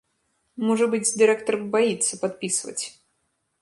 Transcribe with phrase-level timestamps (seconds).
[0.69, 2.83] Можа быць, дырэктар баіцца падпісваць.